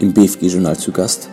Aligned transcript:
Im 0.00 0.14
BFG-Journal 0.14 0.78
zu 0.78 0.92
Gast 0.92 1.28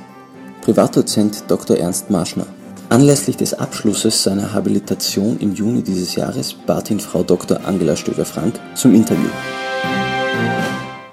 Privatdozent 0.61 1.49
Dr. 1.49 1.77
Ernst 1.77 2.09
Marschner. 2.09 2.45
Anlässlich 2.89 3.37
des 3.37 3.53
Abschlusses 3.53 4.21
seiner 4.21 4.51
Habilitation 4.51 5.39
im 5.39 5.53
Juni 5.53 5.81
dieses 5.81 6.15
Jahres 6.15 6.53
bat 6.53 6.91
ihn 6.91 6.99
Frau 6.99 7.23
Dr. 7.23 7.65
Angela 7.65 7.95
Stöger-Frank 7.95 8.59
zum 8.75 8.93
Interview. 8.93 9.29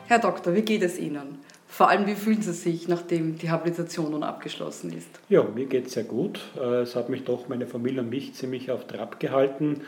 Herr 0.07 0.19
Doktor, 0.19 0.53
wie 0.53 0.63
geht 0.63 0.83
es 0.83 0.99
Ihnen? 0.99 1.39
Vor 1.69 1.89
allem, 1.89 2.09
wie 2.09 2.17
fühlen 2.17 2.43
Sie 2.43 2.53
sich, 2.53 2.89
nachdem 2.89 3.39
die 3.39 3.49
Habilitation 3.49 4.11
nun 4.11 4.25
abgeschlossen 4.25 4.93
ist? 4.93 5.11
Ja, 5.29 5.45
mir 5.45 5.67
geht 5.67 5.87
es 5.87 5.93
sehr 5.93 6.03
gut. 6.03 6.41
Äh, 6.57 6.81
es 6.83 6.97
hat 6.97 7.09
mich 7.09 7.23
doch, 7.23 7.49
meine 7.49 7.69
Familie 7.69 8.01
und 8.01 8.11
mich, 8.11 8.35
ziemlich 8.35 8.73
auf 8.73 8.89
Trab 8.89 9.21
gehalten. 9.21 9.83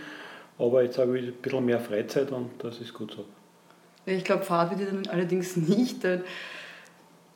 Aber 0.57 0.85
jetzt 0.85 0.99
habe 0.99 1.19
ich 1.19 1.27
ein 1.27 1.33
bisschen 1.43 1.65
mehr 1.65 1.81
Freizeit 1.81 2.31
und 2.31 2.51
das 2.61 2.81
ist 2.81 2.95
gut 2.95 3.17
so. 3.17 3.25
Ich 4.09 4.23
glaube, 4.23 4.45
Fahrt 4.45 4.79
wird 4.79 4.89
dann 4.89 5.09
allerdings 5.13 5.57
nicht. 5.57 6.05
Denn 6.05 6.23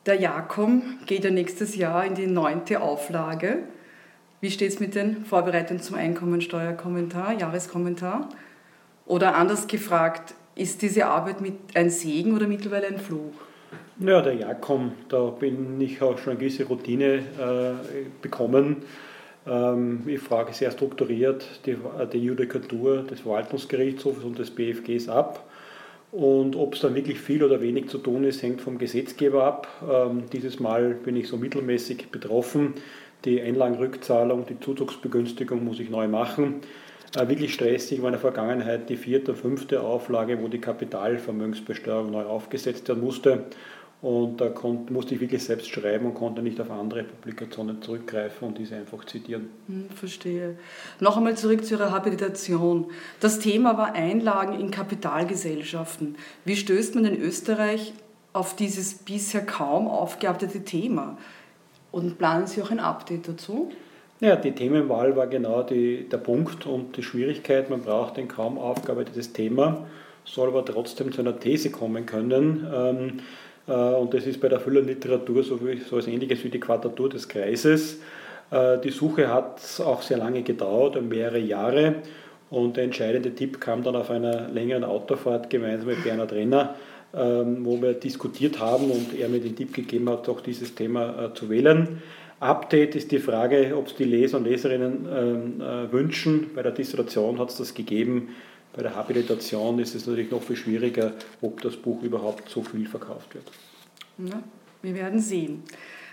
der 0.05 0.15
JAKOM 0.15 0.99
geht 1.05 1.23
ja 1.23 1.31
nächstes 1.31 1.75
Jahr 1.75 2.05
in 2.05 2.15
die 2.15 2.27
neunte 2.27 2.81
Auflage. 2.81 3.59
Wie 4.39 4.49
steht 4.49 4.71
es 4.71 4.79
mit 4.79 4.95
den 4.95 5.25
Vorbereitungen 5.25 5.83
zum 5.83 5.95
Einkommensteuerkommentar, 5.95 7.33
Jahreskommentar? 7.33 8.29
Oder 9.05 9.35
anders 9.35 9.67
gefragt, 9.67 10.33
ist 10.55 10.81
diese 10.81 11.05
Arbeit 11.05 11.41
mit 11.41 11.53
ein 11.75 11.89
Segen 11.89 12.35
oder 12.35 12.47
mittlerweile 12.47 12.87
ein 12.87 12.97
Fluch? 12.97 13.33
Ja, 13.99 14.21
der 14.21 14.33
JAKOM, 14.33 14.93
da 15.09 15.27
bin 15.27 15.79
ich 15.79 16.01
auch 16.01 16.17
schon 16.17 16.31
eine 16.31 16.39
gewisse 16.39 16.63
Routine 16.63 17.17
äh, 17.17 18.05
bekommen. 18.21 18.77
Ähm, 19.45 20.01
ich 20.07 20.19
frage 20.19 20.53
sehr 20.53 20.71
strukturiert 20.71 21.45
die, 21.67 21.77
die 22.11 22.17
Judikatur 22.17 23.03
des 23.03 23.21
Verwaltungsgerichtshofs 23.21 24.23
und 24.23 24.39
des 24.39 24.49
BFGs 24.49 25.09
ab 25.09 25.45
und 26.11 26.57
ob 26.57 26.75
es 26.75 26.81
dann 26.81 26.93
wirklich 26.93 27.19
viel 27.19 27.43
oder 27.43 27.61
wenig 27.61 27.87
zu 27.87 27.97
tun 27.97 28.25
ist, 28.25 28.43
hängt 28.43 28.61
vom 28.61 28.77
Gesetzgeber 28.77 29.45
ab. 29.45 29.67
Ähm, 29.89 30.23
dieses 30.33 30.59
Mal 30.59 30.93
bin 30.93 31.15
ich 31.15 31.29
so 31.29 31.37
mittelmäßig 31.37 32.09
betroffen. 32.11 32.73
Die 33.23 33.41
Einlagenrückzahlung, 33.41 34.45
die 34.45 34.59
Zuzugsbegünstigung 34.59 35.63
muss 35.63 35.79
ich 35.79 35.89
neu 35.89 36.09
machen. 36.09 36.55
Äh, 37.15 37.29
wirklich 37.29 37.53
stressig 37.53 38.01
war 38.01 38.09
in 38.09 38.13
der 38.13 38.19
Vergangenheit 38.19 38.89
die 38.89 38.97
vierte 38.97 39.35
fünfte 39.35 39.81
Auflage, 39.81 40.41
wo 40.41 40.49
die 40.49 40.59
Kapitalvermögensbesteuerung 40.59 42.11
neu 42.11 42.23
aufgesetzt 42.23 42.89
werden 42.89 43.03
musste. 43.03 43.45
Und 44.01 44.41
da 44.41 44.49
konnte, 44.49 44.91
musste 44.91 45.13
ich 45.13 45.21
wirklich 45.21 45.43
selbst 45.43 45.69
schreiben 45.69 46.07
und 46.07 46.15
konnte 46.15 46.41
nicht 46.41 46.59
auf 46.59 46.71
andere 46.71 47.03
Publikationen 47.03 47.83
zurückgreifen 47.83 48.47
und 48.47 48.57
diese 48.57 48.75
einfach 48.75 49.05
zitieren. 49.05 49.49
Hm, 49.67 49.89
verstehe. 49.91 50.57
Noch 50.99 51.17
einmal 51.17 51.37
zurück 51.37 51.63
zu 51.63 51.75
Ihrer 51.75 51.91
Habilitation. 51.91 52.87
Das 53.19 53.37
Thema 53.37 53.77
war 53.77 53.93
Einlagen 53.93 54.59
in 54.59 54.71
Kapitalgesellschaften. 54.71 56.15
Wie 56.45 56.55
stößt 56.55 56.95
man 56.95 57.05
in 57.05 57.21
Österreich 57.21 57.93
auf 58.33 58.55
dieses 58.55 58.95
bisher 58.95 59.45
kaum 59.45 59.87
aufgearbeitete 59.87 60.63
Thema? 60.63 61.17
Und 61.91 62.17
planen 62.17 62.47
Sie 62.47 62.61
auch 62.63 62.71
ein 62.71 62.79
Update 62.79 63.27
dazu? 63.27 63.71
Ja, 64.19 64.35
die 64.35 64.53
Themenwahl 64.53 65.15
war 65.15 65.27
genau 65.27 65.61
die, 65.61 66.07
der 66.09 66.17
Punkt 66.17 66.65
und 66.65 66.97
die 66.97 67.03
Schwierigkeit. 67.03 67.69
Man 67.69 67.81
braucht 67.81 68.17
ein 68.17 68.27
kaum 68.27 68.57
aufgearbeitetes 68.57 69.33
Thema, 69.33 69.85
soll 70.25 70.47
aber 70.47 70.65
trotzdem 70.65 71.11
zu 71.11 71.21
einer 71.21 71.39
These 71.39 71.69
kommen 71.69 72.05
können. 72.05 72.67
Ähm, 72.73 73.07
äh, 73.07 73.21
und 73.73 74.13
das 74.13 74.25
ist 74.25 74.41
bei 74.41 74.49
der 74.49 74.59
Füllerliteratur 74.59 75.43
so, 75.43 75.57
so 75.57 75.67
etwas 75.67 76.07
ähnliches 76.07 76.43
wie 76.43 76.49
die 76.49 76.59
Quadratur 76.59 77.09
des 77.09 77.27
Kreises. 77.27 77.99
Äh, 78.51 78.79
die 78.79 78.91
Suche 78.91 79.33
hat 79.33 79.61
auch 79.83 80.01
sehr 80.01 80.17
lange 80.17 80.43
gedauert, 80.43 81.01
mehrere 81.01 81.39
Jahre. 81.39 81.95
Und 82.49 82.75
der 82.75 82.83
entscheidende 82.83 83.33
Tipp 83.33 83.61
kam 83.61 83.81
dann 83.81 83.95
auf 83.95 84.11
einer 84.11 84.49
längeren 84.49 84.83
Autofahrt 84.83 85.49
gemeinsam 85.49 85.87
mit 85.87 86.03
Bernhard 86.03 86.33
Renner, 86.33 86.75
ähm, 87.13 87.65
wo 87.65 87.81
wir 87.81 87.93
diskutiert 87.93 88.59
haben 88.59 88.91
und 88.91 89.17
er 89.17 89.29
mir 89.29 89.39
den 89.39 89.55
Tipp 89.55 89.73
gegeben 89.73 90.09
hat, 90.09 90.27
auch 90.27 90.41
dieses 90.41 90.75
Thema 90.75 91.27
äh, 91.27 91.33
zu 91.33 91.49
wählen. 91.49 92.01
Update 92.41 92.95
ist 92.95 93.11
die 93.11 93.19
Frage, 93.19 93.73
ob 93.77 93.87
es 93.87 93.95
die 93.95 94.03
Leser 94.03 94.37
und 94.37 94.45
Leserinnen 94.45 95.07
ähm, 95.15 95.91
wünschen. 95.91 96.49
Bei 96.55 96.63
der 96.63 96.71
Dissertation 96.71 97.37
hat 97.37 97.51
es 97.51 97.57
das 97.57 97.75
gegeben. 97.75 98.29
Bei 98.73 98.83
der 98.83 98.95
Habilitation 98.95 99.79
ist 99.79 99.95
es 99.95 100.07
natürlich 100.07 100.31
noch 100.31 100.41
viel 100.41 100.55
schwieriger, 100.55 101.13
ob 101.41 101.61
das 101.61 101.75
Buch 101.75 102.01
überhaupt 102.03 102.49
so 102.49 102.63
viel 102.63 102.87
verkauft 102.87 103.33
wird. 103.35 103.45
Na, 104.17 104.41
wir 104.81 104.95
werden 104.95 105.19
sehen. 105.19 105.63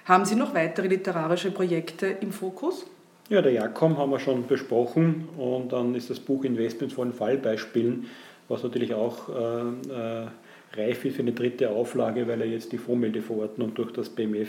Haben 0.05 0.25
Sie 0.25 0.35
noch 0.35 0.55
weitere 0.55 0.89
literarische 0.89 1.51
Projekte 1.51 2.07
im 2.07 2.33
Fokus? 2.33 2.87
Ja, 3.29 3.43
der 3.43 3.53
Jakom 3.53 3.99
haben 3.99 4.11
wir 4.11 4.19
schon 4.19 4.47
besprochen 4.47 5.29
und 5.37 5.73
dann 5.73 5.95
ist 5.95 6.09
das 6.09 6.19
Buch 6.19 6.45
Investments 6.45 6.95
von 6.95 7.13
Fallbeispielen, 7.13 8.07
was 8.49 8.63
natürlich 8.63 8.95
auch 8.95 9.29
äh, 9.29 9.93
äh, 9.93 10.27
reif 10.73 11.05
ist 11.05 11.17
für 11.17 11.23
eine 11.23 11.33
dritte 11.33 11.69
Auflage, 11.71 12.27
weil 12.27 12.41
er 12.41 12.47
jetzt 12.47 12.73
die 12.73 12.79
Vormeldeverordnung 12.79 13.75
durch 13.75 13.93
das 13.93 14.09
BMF 14.09 14.49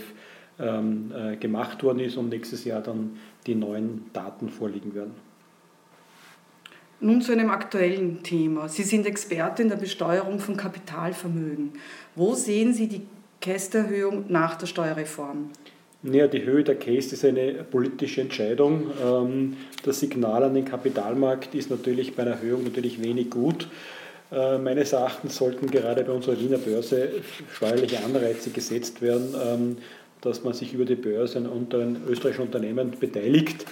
ähm, 0.59 1.11
äh, 1.13 1.35
gemacht 1.35 1.83
worden 1.83 1.99
ist 1.99 2.15
und 2.15 2.29
nächstes 2.29 2.63
Jahr 2.63 2.81
dann 2.81 3.17
die 3.45 3.55
neuen 3.55 4.05
Daten 4.13 4.49
vorliegen 4.49 4.95
werden. 4.95 5.28
Nun 7.01 7.21
zu 7.21 7.31
einem 7.31 7.49
aktuellen 7.49 8.23
Thema. 8.23 8.67
Sie 8.67 8.83
sind 8.83 9.05
Experte 9.05 9.61
in 9.61 9.69
der 9.69 9.77
Besteuerung 9.77 10.39
von 10.39 10.57
Kapitalvermögen. 10.57 11.71
Wo 12.15 12.35
sehen 12.35 12.73
Sie 12.73 12.87
die 12.87 13.03
Kästerhöhung 13.39 14.25
nach 14.27 14.57
der 14.57 14.67
Steuerreform? 14.67 15.49
Ja, 16.03 16.27
die 16.27 16.43
Höhe 16.43 16.63
der 16.63 16.75
Käst 16.75 17.13
ist 17.13 17.23
eine 17.23 17.53
politische 17.63 18.21
Entscheidung. 18.21 18.91
Ähm, 19.01 19.57
das 19.83 20.01
Signal 20.01 20.43
an 20.43 20.53
den 20.53 20.65
Kapitalmarkt 20.65 21.55
ist 21.55 21.69
natürlich 21.69 22.15
bei 22.15 22.23
einer 22.23 22.31
Erhöhung 22.31 22.65
natürlich 22.65 23.01
wenig 23.01 23.29
gut. 23.29 23.69
Äh, 24.31 24.57
meines 24.57 24.91
Erachtens 24.91 25.37
sollten 25.37 25.71
gerade 25.71 26.03
bei 26.03 26.11
unserer 26.11 26.39
Wiener 26.39 26.57
Börse 26.57 27.09
steuerliche 27.53 28.03
Anreize 28.03 28.49
gesetzt 28.49 29.01
werden, 29.01 29.33
ähm, 29.41 29.77
dass 30.21 30.43
man 30.43 30.53
sich 30.53 30.73
über 30.73 30.85
die 30.85 30.95
Börse 30.95 31.39
unter 31.49 31.85
österreichischen 32.07 32.43
Unternehmen 32.43 32.91
beteiligt. 32.99 33.65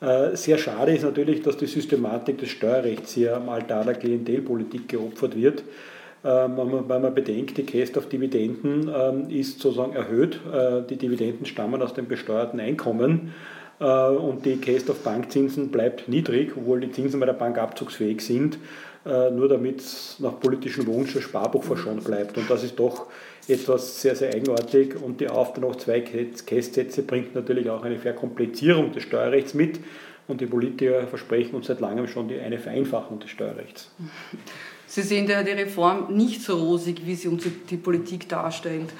Äh, 0.00 0.36
sehr 0.36 0.58
schade 0.58 0.94
ist 0.94 1.04
natürlich, 1.04 1.42
dass 1.42 1.56
die 1.56 1.66
Systematik 1.66 2.38
des 2.38 2.50
Steuerrechts 2.50 3.12
hier 3.12 3.36
am 3.36 3.48
Altar 3.48 3.84
der 3.84 3.94
Klientelpolitik 3.94 4.88
geopfert 4.88 5.36
wird. 5.36 5.62
Ähm, 6.24 6.56
wenn 6.56 7.02
man 7.02 7.14
bedenkt, 7.14 7.58
die 7.58 7.64
Käst 7.64 7.98
auf 7.98 8.08
Dividenden 8.08 8.90
ähm, 8.94 9.28
ist 9.28 9.60
sozusagen 9.60 9.94
erhöht. 9.94 10.40
Äh, 10.50 10.82
die 10.88 10.96
Dividenden 10.96 11.44
stammen 11.44 11.82
aus 11.82 11.92
dem 11.92 12.08
besteuerten 12.08 12.60
Einkommen 12.60 13.34
äh, 13.78 13.84
und 13.84 14.46
die 14.46 14.56
Käst 14.56 14.90
auf 14.90 15.00
Bankzinsen 15.00 15.70
bleibt 15.70 16.08
niedrig, 16.08 16.52
obwohl 16.56 16.80
die 16.80 16.90
Zinsen 16.90 17.20
bei 17.20 17.26
der 17.26 17.34
Bank 17.34 17.58
abzugsfähig 17.58 18.22
sind, 18.22 18.58
nur 19.04 19.48
damit 19.48 19.82
nach 20.18 20.40
politischem 20.40 20.86
Wunsch 20.86 21.12
das 21.12 21.24
Sparbuch 21.24 21.62
verschont 21.62 22.04
bleibt. 22.04 22.38
Und 22.38 22.48
das 22.48 22.62
ist 22.62 22.78
doch 22.78 23.06
etwas 23.46 24.00
sehr, 24.00 24.16
sehr 24.16 24.34
eigenartig 24.34 24.96
und 24.96 25.20
die 25.20 25.28
Aufteilung 25.28 25.70
auf 25.70 25.78
zwei 25.78 26.00
Kästsätze 26.00 27.02
bringt 27.02 27.34
natürlich 27.34 27.68
auch 27.68 27.84
eine 27.84 27.98
Verkomplizierung 27.98 28.92
des 28.92 29.02
Steuerrechts 29.02 29.54
mit 29.54 29.80
und 30.26 30.40
die 30.40 30.46
Politiker 30.46 31.06
versprechen 31.06 31.54
uns 31.54 31.66
seit 31.66 31.80
langem 31.80 32.08
schon 32.08 32.28
die, 32.28 32.40
eine 32.40 32.58
Vereinfachung 32.58 33.20
des 33.20 33.30
Steuerrechts. 33.30 33.90
Sie 34.86 35.02
sehen 35.02 35.26
daher 35.26 35.44
die 35.44 35.50
Reform 35.50 36.14
nicht 36.14 36.42
so 36.42 36.56
rosig, 36.56 37.04
wie 37.04 37.14
sie 37.14 37.28
uns 37.28 37.46
die 37.68 37.76
Politik 37.76 38.28
darstellt. 38.28 38.90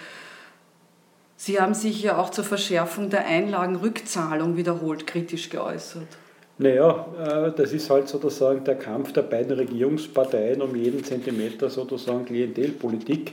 Sie 1.36 1.60
haben 1.60 1.74
sich 1.74 2.02
ja 2.02 2.18
auch 2.18 2.30
zur 2.30 2.44
Verschärfung 2.44 3.10
der 3.10 3.26
Einlagenrückzahlung 3.26 4.56
wiederholt 4.56 5.06
kritisch 5.06 5.50
geäußert. 5.50 6.08
Naja, 6.58 7.06
äh, 7.18 7.52
das 7.56 7.72
ist 7.72 7.90
halt 7.90 8.08
sozusagen 8.08 8.62
der 8.64 8.76
Kampf 8.76 9.12
der 9.12 9.22
beiden 9.22 9.52
Regierungsparteien 9.52 10.62
um 10.62 10.76
jeden 10.76 11.02
Zentimeter 11.02 11.68
sozusagen 11.68 12.24
Klientelpolitik. 12.24 13.32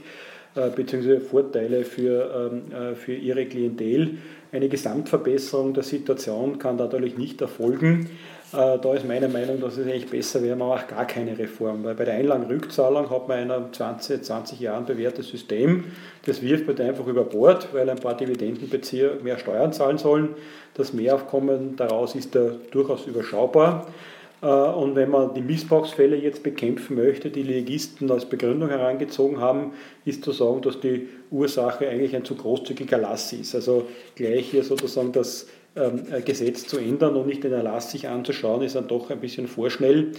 Äh, 0.55 0.69
bzw. 0.69 1.19
Vorteile 1.19 1.85
für, 1.85 2.51
ähm, 2.51 2.71
äh, 2.73 2.95
für 2.95 3.13
ihre 3.13 3.45
Klientel. 3.45 4.17
Eine 4.51 4.67
Gesamtverbesserung 4.67 5.73
der 5.73 5.83
Situation 5.83 6.59
kann 6.59 6.77
dadurch 6.77 7.17
nicht 7.17 7.39
erfolgen. 7.39 8.09
Äh, 8.51 8.79
da 8.79 8.93
ist 8.93 9.07
meine 9.07 9.29
Meinung, 9.29 9.61
dass 9.61 9.77
es 9.77 9.87
eigentlich 9.87 10.09
besser 10.09 10.43
wäre, 10.43 10.57
man 10.57 10.67
macht 10.67 10.89
gar 10.89 11.05
keine 11.05 11.37
Reform. 11.39 11.85
Weil 11.85 11.95
bei 11.95 12.03
der 12.03 12.15
Einlagenrückzahlung 12.15 13.09
hat 13.09 13.29
man 13.29 13.49
ein 13.49 13.71
20, 13.71 14.23
20 14.23 14.59
Jahren 14.59 14.85
bewährtes 14.85 15.29
System. 15.29 15.85
Das 16.25 16.41
wirft 16.41 16.67
man 16.67 16.77
einfach 16.79 17.07
über 17.07 17.23
Bord, 17.23 17.69
weil 17.71 17.89
ein 17.89 17.99
paar 17.99 18.17
Dividendenbezieher 18.17 19.19
mehr 19.23 19.37
Steuern 19.37 19.71
zahlen 19.71 19.97
sollen. 19.97 20.29
Das 20.73 20.91
Mehraufkommen 20.91 21.77
daraus 21.77 22.13
ist 22.13 22.35
da 22.35 22.51
durchaus 22.71 23.07
überschaubar. 23.07 23.87
Äh, 24.41 24.47
und 24.47 24.95
wenn 24.95 25.09
man 25.09 25.33
die 25.33 25.41
Missbrauchsfälle 25.41 26.15
jetzt 26.15 26.43
bekämpfen 26.43 26.95
möchte, 26.95 27.29
die 27.29 27.43
Legisten 27.43 28.11
als 28.11 28.25
Begründung 28.25 28.69
herangezogen 28.69 29.39
haben, 29.39 29.73
ist 30.05 30.23
zu 30.23 30.31
sagen, 30.31 30.61
dass 30.61 30.79
die 30.79 31.07
Ursache 31.31 31.87
eigentlich 31.89 32.15
ein 32.15 32.25
zu 32.25 32.35
großzügiger 32.35 32.97
Erlass 32.97 33.33
ist. 33.33 33.55
Also 33.55 33.87
gleich 34.15 34.51
hier 34.51 34.63
sozusagen 34.63 35.11
das 35.11 35.47
ähm, 35.73 36.03
Gesetz 36.25 36.67
zu 36.67 36.79
ändern 36.79 37.15
und 37.15 37.27
nicht 37.27 37.45
den 37.45 37.53
Erlass 37.53 37.91
sich 37.91 38.09
anzuschauen, 38.09 38.61
ist 38.61 38.75
dann 38.75 38.89
doch 38.89 39.09
ein 39.09 39.21
bisschen 39.21 39.47
vorschnell. 39.47 40.11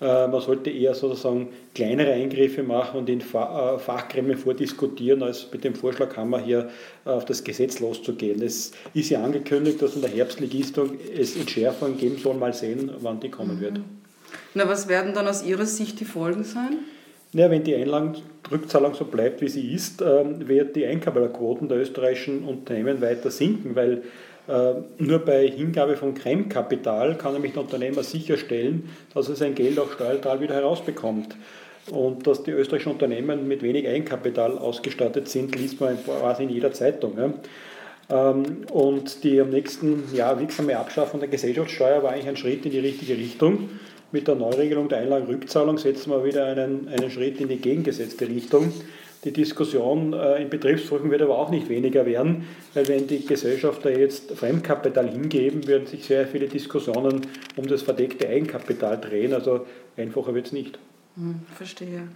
Äh, 0.00 0.28
man 0.28 0.40
sollte 0.40 0.70
eher 0.70 0.94
sozusagen 0.94 1.48
kleinere 1.74 2.12
Eingriffe 2.12 2.62
machen 2.62 3.00
und 3.00 3.08
in 3.08 3.20
äh, 3.20 3.24
Fachgremien 3.24 4.38
vordiskutieren, 4.38 5.24
als 5.24 5.48
mit 5.52 5.64
dem 5.64 5.74
Vorschlag 5.74 6.16
haben 6.16 6.30
wir 6.30 6.38
hier 6.38 6.70
auf 7.04 7.24
das 7.24 7.42
Gesetz 7.42 7.80
loszugehen. 7.80 8.40
Es 8.40 8.70
ist 8.94 9.10
ja 9.10 9.24
angekündigt, 9.24 9.82
dass 9.82 9.96
in 9.96 10.02
der 10.02 10.10
Herbstlegistung 10.10 10.90
es 11.18 11.36
Entschärfungen 11.36 11.98
geben 11.98 12.16
soll. 12.16 12.34
Mal 12.34 12.54
sehen, 12.54 12.92
wann 13.00 13.18
die 13.18 13.30
kommen 13.30 13.60
wird. 13.60 13.80
Na, 14.54 14.68
was 14.68 14.88
werden 14.88 15.12
dann 15.12 15.26
aus 15.26 15.44
Ihrer 15.44 15.66
Sicht 15.66 15.98
die 15.98 16.04
Folgen 16.04 16.44
sein? 16.44 16.78
Ja, 17.32 17.48
wenn 17.48 17.62
die 17.62 17.76
Einlagenrückzahlung 17.76 18.94
so 18.94 19.04
bleibt, 19.04 19.40
wie 19.40 19.48
sie 19.48 19.72
ist, 19.72 20.02
ähm, 20.02 20.48
wird 20.48 20.74
die 20.74 20.84
Eigenkapitalquoten 20.84 21.68
der 21.68 21.78
österreichischen 21.78 22.42
Unternehmen 22.42 23.00
weiter 23.00 23.30
sinken, 23.30 23.76
weil 23.76 24.02
äh, 24.48 24.74
nur 24.98 25.20
bei 25.20 25.46
Hingabe 25.46 25.96
von 25.96 26.16
Fremdkapital 26.16 27.16
kann 27.16 27.34
nämlich 27.34 27.52
der 27.52 27.62
Unternehmer 27.62 28.02
sicherstellen, 28.02 28.88
dass 29.14 29.28
er 29.28 29.36
sein 29.36 29.54
Geld 29.54 29.78
auch 29.78 29.92
steuerneutral 29.92 30.40
wieder 30.40 30.54
herausbekommt. 30.54 31.36
Und 31.92 32.26
dass 32.26 32.42
die 32.42 32.50
österreichischen 32.50 32.92
Unternehmen 32.92 33.46
mit 33.46 33.62
wenig 33.62 33.86
Eigenkapital 33.86 34.58
ausgestattet 34.58 35.28
sind, 35.28 35.56
liest 35.56 35.80
man 35.80 35.98
quasi 36.04 36.42
in 36.42 36.50
jeder 36.50 36.72
Zeitung. 36.72 37.12
Ähm, 38.10 38.66
und 38.72 39.22
die 39.22 39.40
am 39.40 39.50
nächsten 39.50 40.12
Jahr 40.12 40.40
wirksame 40.40 40.76
Abschaffung 40.76 41.20
der 41.20 41.28
Gesellschaftssteuer 41.28 42.02
war 42.02 42.10
eigentlich 42.10 42.28
ein 42.28 42.36
Schritt 42.36 42.64
in 42.66 42.72
die 42.72 42.80
richtige 42.80 43.16
Richtung. 43.16 43.70
Mit 44.12 44.26
der 44.26 44.34
Neuregelung 44.34 44.88
der 44.88 44.98
Einlagenrückzahlung 44.98 45.78
setzen 45.78 46.10
wir 46.10 46.24
wieder 46.24 46.46
einen, 46.46 46.88
einen 46.88 47.10
Schritt 47.10 47.40
in 47.40 47.48
die 47.48 47.58
gegengesetzte 47.58 48.28
Richtung. 48.28 48.72
Die 49.24 49.32
Diskussion 49.32 50.14
äh, 50.14 50.42
in 50.42 50.48
Betriebsprüfungen 50.48 51.10
wird 51.10 51.22
aber 51.22 51.38
auch 51.38 51.50
nicht 51.50 51.68
weniger 51.68 52.06
werden, 52.06 52.46
weil 52.72 52.88
wenn 52.88 53.06
die 53.06 53.24
Gesellschafter 53.24 53.96
jetzt 53.96 54.32
Fremdkapital 54.32 55.10
hingeben, 55.10 55.66
würden 55.66 55.86
sich 55.86 56.04
sehr 56.04 56.26
viele 56.26 56.48
Diskussionen 56.48 57.20
um 57.56 57.66
das 57.66 57.82
verdeckte 57.82 58.28
Eigenkapital 58.28 58.98
drehen. 59.00 59.34
Also 59.34 59.66
einfacher 59.96 60.34
wird 60.34 60.46
es 60.46 60.52
nicht. 60.52 60.78
Hm, 61.16 61.40
verstehe. 61.54 62.08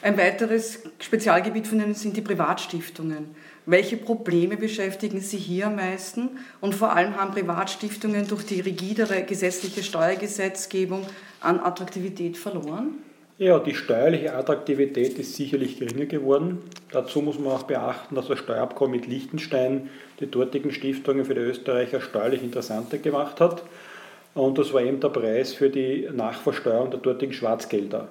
Ein 0.00 0.16
weiteres 0.16 0.84
Spezialgebiet 1.00 1.66
von 1.66 1.80
Ihnen 1.80 1.94
sind 1.94 2.16
die 2.16 2.20
Privatstiftungen. 2.20 3.34
Welche 3.66 3.96
Probleme 3.96 4.56
beschäftigen 4.56 5.20
Sie 5.20 5.38
hier 5.38 5.66
am 5.66 5.76
meisten? 5.76 6.30
Und 6.60 6.76
vor 6.76 6.92
allem 6.92 7.16
haben 7.16 7.32
Privatstiftungen 7.32 8.28
durch 8.28 8.44
die 8.46 8.60
rigidere 8.60 9.24
gesetzliche 9.24 9.82
Steuergesetzgebung 9.82 11.04
an 11.40 11.58
Attraktivität 11.58 12.36
verloren? 12.36 12.98
Ja, 13.38 13.58
die 13.58 13.74
steuerliche 13.74 14.34
Attraktivität 14.34 15.18
ist 15.18 15.34
sicherlich 15.34 15.78
geringer 15.78 16.06
geworden. 16.06 16.58
Dazu 16.92 17.20
muss 17.20 17.38
man 17.38 17.52
auch 17.52 17.64
beachten, 17.64 18.14
dass 18.14 18.28
das 18.28 18.38
Steuerabkommen 18.38 19.00
mit 19.00 19.08
Liechtenstein 19.08 19.90
die 20.20 20.30
dortigen 20.30 20.72
Stiftungen 20.72 21.24
für 21.24 21.34
die 21.34 21.40
Österreicher 21.40 22.00
steuerlich 22.00 22.42
interessanter 22.42 22.98
gemacht 22.98 23.40
hat. 23.40 23.64
Und 24.34 24.58
das 24.58 24.72
war 24.72 24.82
eben 24.82 25.00
der 25.00 25.08
Preis 25.08 25.54
für 25.54 25.70
die 25.70 26.08
Nachversteuerung 26.12 26.90
der 26.90 27.00
dortigen 27.00 27.32
Schwarzgelder. 27.32 28.08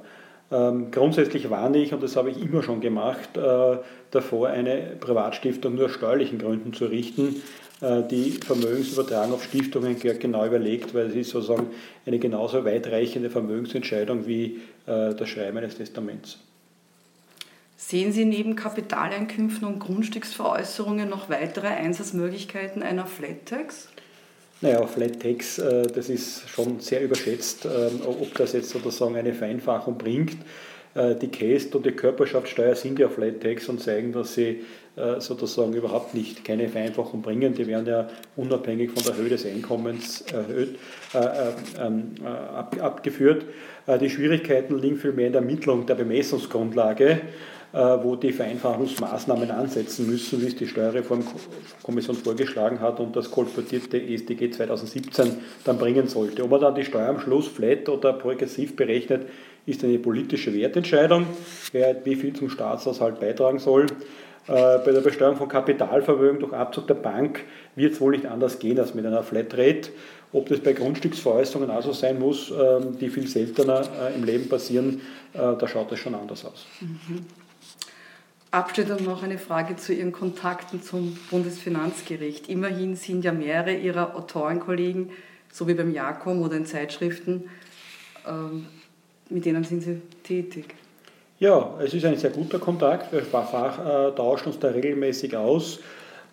Ähm, 0.49 0.91
grundsätzlich 0.91 1.49
warne 1.49 1.77
ich, 1.77 1.93
und 1.93 2.01
das 2.01 2.15
habe 2.15 2.29
ich 2.29 2.41
immer 2.41 2.63
schon 2.63 2.79
gemacht, 2.79 3.35
äh, 3.35 3.77
davor, 4.11 4.47
eine 4.47 4.95
Privatstiftung 4.99 5.75
nur 5.75 5.85
aus 5.85 5.91
steuerlichen 5.91 6.39
Gründen 6.39 6.73
zu 6.73 6.85
richten. 6.85 7.41
Äh, 7.81 8.03
die 8.03 8.31
Vermögensübertragung 8.31 9.33
auf 9.33 9.43
Stiftungen 9.43 9.99
genau 9.99 10.45
überlegt, 10.45 10.93
weil 10.93 11.07
es 11.07 11.15
ist 11.15 11.29
sozusagen 11.31 11.67
eine 12.05 12.17
genauso 12.17 12.65
weitreichende 12.65 13.29
Vermögensentscheidung 13.29 14.25
wie 14.25 14.61
äh, 14.85 15.13
das 15.13 15.29
Schreiben 15.29 15.57
eines 15.57 15.75
Testaments. 15.75 16.39
Sehen 17.75 18.11
Sie 18.11 18.25
neben 18.25 18.55
Kapitaleinkünften 18.55 19.67
und 19.67 19.79
Grundstücksveräußerungen 19.79 21.07
noch 21.07 21.29
weitere 21.29 21.67
Einsatzmöglichkeiten 21.67 22.81
einer 22.81 23.05
Flat 23.05 23.45
Tax? 23.45 23.89
Naja, 24.61 24.85
Flat 24.87 25.19
Tax, 25.21 25.59
äh, 25.59 25.85
das 25.87 26.09
ist 26.09 26.49
schon 26.49 26.79
sehr 26.79 27.03
überschätzt, 27.03 27.65
ähm, 27.65 28.01
ob 28.05 28.33
das 28.35 28.53
jetzt 28.53 28.69
sozusagen 28.69 29.15
eine 29.15 29.33
Vereinfachung 29.33 29.97
bringt. 29.97 30.37
Äh, 30.95 31.15
die 31.15 31.27
Käst 31.27 31.75
und 31.75 31.85
die 31.85 31.91
Körperschaftssteuer 31.91 32.75
sind 32.75 32.97
ja 32.97 33.07
Flat 33.07 33.41
Tax 33.41 33.69
und 33.69 33.81
zeigen, 33.81 34.13
dass 34.13 34.33
sie 34.33 34.63
sozusagen 35.19 35.73
überhaupt 35.73 36.13
nicht 36.13 36.43
keine 36.43 36.69
Vereinfachung 36.69 37.21
bringen. 37.21 37.53
Die 37.53 37.67
werden 37.67 37.85
ja 37.85 38.07
unabhängig 38.35 38.91
von 38.91 39.03
der 39.03 39.15
Höhe 39.15 39.29
des 39.29 39.45
Einkommens 39.45 40.21
erhöht, 40.21 40.77
äh, 41.13 41.19
ähm, 41.79 42.15
ab, 42.23 42.75
abgeführt. 42.81 43.45
Die 44.01 44.09
Schwierigkeiten 44.09 44.77
liegen 44.79 44.97
vielmehr 44.97 45.27
in 45.27 45.33
der 45.33 45.41
Ermittlung 45.41 45.85
der 45.85 45.95
Bemessungsgrundlage. 45.95 47.21
Äh, 47.73 47.79
wo 48.01 48.15
die 48.15 48.31
Vereinfachungsmaßnahmen 48.31 49.51
ansetzen 49.51 50.07
müssen, 50.07 50.41
wie 50.41 50.47
es 50.47 50.55
die 50.55 50.67
Steuerreformkommission 50.67 52.15
vorgeschlagen 52.15 52.79
hat 52.79 53.01
und 53.01 53.13
das 53.13 53.29
kolportierte 53.29 54.01
ESDG 54.01 54.51
2017 54.51 55.33
dann 55.65 55.77
bringen 55.77 56.07
sollte. 56.07 56.43
Ob 56.45 56.51
man 56.51 56.61
dann 56.61 56.75
die 56.75 56.85
Steuer 56.85 57.09
am 57.09 57.19
Schluss 57.19 57.47
flat 57.47 57.89
oder 57.89 58.13
progressiv 58.13 58.77
berechnet, 58.77 59.27
ist 59.65 59.83
eine 59.83 59.99
politische 59.99 60.53
Wertentscheidung, 60.53 61.27
wer 61.73 62.05
wie 62.05 62.15
viel 62.15 62.33
zum 62.33 62.49
Staatshaushalt 62.49 63.19
beitragen 63.19 63.59
soll. 63.59 63.87
Äh, 64.47 64.79
bei 64.79 64.91
der 64.91 65.01
Besteuerung 65.01 65.35
von 65.35 65.49
Kapitalvermögen 65.49 66.39
durch 66.39 66.53
Abzug 66.53 66.87
der 66.87 66.93
Bank 66.93 67.43
wird 67.75 67.93
es 67.93 68.01
wohl 68.01 68.11
nicht 68.11 68.25
anders 68.25 68.59
gehen 68.59 68.79
als 68.79 68.93
mit 68.93 69.05
einer 69.05 69.23
Flatrate. 69.23 69.89
Ob 70.33 70.49
das 70.49 70.59
bei 70.59 70.73
Grundstücksveräußerungen 70.73 71.69
also 71.69 71.93
sein 71.93 72.19
muss, 72.19 72.51
ähm, 72.51 72.97
die 72.99 73.09
viel 73.09 73.27
seltener 73.27 73.81
äh, 74.01 74.15
im 74.15 74.23
Leben 74.23 74.49
passieren, 74.49 75.01
da 75.33 75.67
schaut 75.67 75.91
es 75.91 75.99
schon 75.99 76.15
anders 76.15 76.43
aus. 76.45 76.65
Mhm. 76.81 77.25
Abschließend 78.49 79.01
noch 79.01 79.23
eine 79.23 79.37
Frage 79.37 79.75
zu 79.75 79.93
Ihren 79.93 80.13
Kontakten 80.13 80.81
zum 80.81 81.17
Bundesfinanzgericht. 81.29 82.47
Immerhin 82.47 82.95
sind 82.95 83.23
ja 83.25 83.33
mehrere 83.33 83.75
Ihrer 83.75 84.15
Autorenkollegen, 84.15 85.11
so 85.51 85.67
wie 85.67 85.73
beim 85.73 85.93
Jakom 85.93 86.41
oder 86.41 86.55
in 86.55 86.65
Zeitschriften, 86.65 87.49
ähm, 88.25 88.65
mit 89.29 89.45
denen 89.45 89.65
sind 89.65 89.83
Sie 89.83 90.01
tätig. 90.23 90.75
Ja, 91.39 91.75
es 91.79 91.93
ist 91.93 92.03
ein 92.03 92.17
sehr 92.17 92.31
guter 92.31 92.57
Kontakt. 92.57 93.13
Wir 93.13 93.21
tauschen 93.29 94.47
uns 94.47 94.57
da 94.57 94.69
regelmäßig 94.69 95.37
aus. 95.37 95.79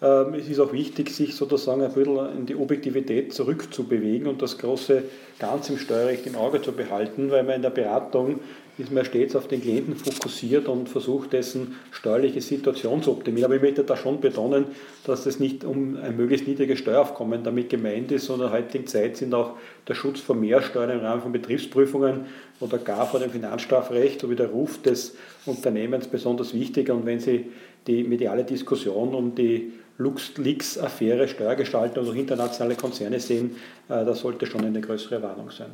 Ähm, 0.01 0.33
es 0.33 0.49
ist 0.49 0.59
auch 0.59 0.73
wichtig, 0.73 1.11
sich 1.11 1.37
sozusagen 1.37 1.83
ein 1.83 1.93
bisschen 1.93 2.39
in 2.39 2.47
die 2.47 2.57
Objektivität 2.57 3.35
zurückzubewegen 3.35 4.27
und 4.27 4.41
das 4.41 4.57
große 4.57 5.03
Ganze 5.39 5.75
im 5.75 5.79
Steuerrecht 5.79 6.27
im 6.27 6.37
Auge 6.37 6.63
zu 6.63 6.73
behalten, 6.73 7.31
weil 7.31 7.43
man 7.43 7.57
in 7.57 7.63
der 7.63 7.69
Beratung 7.69 8.41
ist 8.77 8.91
man 8.91 9.05
stets 9.05 9.37
auf 9.37 9.47
den 9.47 9.61
Klienten 9.61 9.95
fokussiert 9.95 10.67
und 10.67 10.89
versucht, 10.89 11.33
dessen 11.33 11.77
steuerliche 11.93 12.41
Situation 12.41 13.03
zu 13.03 13.13
optimieren. 13.13 13.47
Aber 13.47 13.57
ich 13.57 13.63
möchte 13.63 13.85
da 13.85 13.97
schon 13.97 14.21
betonen, 14.21 14.67
dass 15.05 15.27
es 15.27 15.39
nicht 15.39 15.65
um 15.65 15.97
ein 15.97 16.17
möglichst 16.17 16.49
niedriges 16.49 16.81
Steueraufkommen 16.81 17.45
damit 17.45 17.71
gemeint 17.71 18.11
ist, 18.11 18.27
sondern 18.27 18.51
heutigen 18.51 18.87
Zeit 18.87 19.17
sind 19.17 19.33
auch 19.33 19.53
der 19.87 19.95
Schutz 19.95 20.21
vor 20.21 20.35
Mehrsteuern 20.35 20.91
im 20.91 21.01
Rahmen 21.01 21.23
von 21.23 21.33
Betriebsprüfungen 21.33 22.27
oder 22.61 22.79
gar 22.79 23.07
vor 23.07 23.21
dem 23.21 23.31
Finanzstrafrecht 23.31 24.21
sowie 24.21 24.37
der 24.37 24.49
Ruf 24.49 24.83
des 24.83 25.17
Unternehmens 25.47 26.09
besonders 26.09 26.53
wichtig. 26.53 26.91
Und 26.91 27.07
wenn 27.07 27.21
Sie 27.21 27.47
die 27.87 28.03
mediale 28.03 28.45
Diskussion 28.45 29.15
um 29.15 29.35
die 29.35 29.73
LuxLeaks-Affäre, 29.99 31.29
Steuergestaltung 31.29 32.09
oder 32.09 32.17
internationale 32.17 32.75
Konzerne 32.75 33.21
sehen, 33.21 33.57
äh, 33.89 34.05
das 34.05 34.21
sollte 34.21 34.47
schon 34.47 34.65
eine 34.65 34.81
größere 34.81 35.23
Warnung 35.23 35.51
sein. 35.51 35.71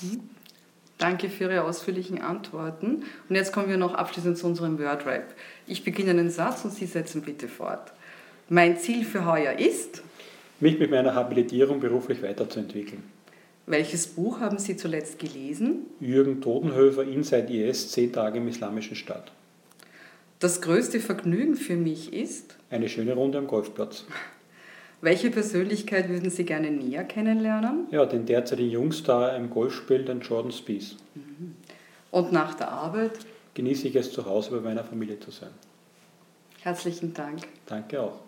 Mhm. 0.00 0.20
Danke 0.98 1.28
für 1.28 1.44
Ihre 1.44 1.64
ausführlichen 1.64 2.20
Antworten. 2.20 3.04
Und 3.28 3.36
jetzt 3.36 3.52
kommen 3.52 3.68
wir 3.68 3.76
noch 3.76 3.94
abschließend 3.94 4.38
zu 4.38 4.46
unserem 4.46 4.78
Word-Rap. 4.78 5.34
Ich 5.66 5.84
beginne 5.84 6.10
einen 6.10 6.30
Satz 6.30 6.64
und 6.64 6.72
Sie 6.72 6.86
setzen 6.86 7.22
bitte 7.22 7.48
fort. 7.48 7.92
Mein 8.48 8.78
Ziel 8.78 9.04
für 9.04 9.24
heuer 9.24 9.58
ist, 9.58 10.02
mich 10.60 10.78
mit 10.78 10.90
meiner 10.90 11.14
Habilitierung 11.14 11.80
beruflich 11.80 12.22
weiterzuentwickeln. 12.22 13.02
Welches 13.66 14.06
Buch 14.06 14.40
haben 14.40 14.58
Sie 14.58 14.76
zuletzt 14.76 15.18
gelesen? 15.18 15.86
Jürgen 15.98 16.40
Todenhöfer, 16.40 17.02
Inside 17.02 17.52
IS, 17.52 17.90
Zehn 17.90 18.12
Tage 18.12 18.38
im 18.38 18.48
Islamischen 18.48 18.94
Staat. 18.94 19.32
Das 20.38 20.60
größte 20.60 21.00
Vergnügen 21.00 21.56
für 21.56 21.76
mich 21.76 22.12
ist? 22.12 22.56
Eine 22.70 22.88
schöne 22.88 23.14
Runde 23.14 23.38
am 23.38 23.46
Golfplatz. 23.46 24.04
Welche 25.04 25.30
Persönlichkeit 25.30 26.08
würden 26.08 26.30
Sie 26.30 26.46
gerne 26.46 26.70
näher 26.70 27.04
kennenlernen? 27.04 27.88
Ja, 27.90 28.06
den 28.06 28.24
derzeitigen 28.24 28.70
Jungstar 28.70 29.36
im 29.36 29.50
Golfspiel, 29.50 30.02
den 30.02 30.20
Jordan 30.20 30.50
Spieth. 30.50 30.96
Mhm. 31.14 31.56
Und 32.10 32.32
nach 32.32 32.54
der 32.54 32.72
Arbeit? 32.72 33.12
Genieße 33.52 33.88
ich 33.88 33.96
es 33.96 34.10
zu 34.12 34.24
Hause 34.24 34.52
bei 34.52 34.60
meiner 34.60 34.82
Familie 34.82 35.20
zu 35.20 35.30
sein. 35.30 35.50
Herzlichen 36.62 37.12
Dank. 37.12 37.40
Danke 37.66 38.00
auch. 38.00 38.18